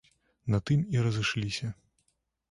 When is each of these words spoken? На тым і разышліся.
На 0.53 0.59
тым 0.69 0.79
і 0.95 1.03
разышліся. 1.07 1.69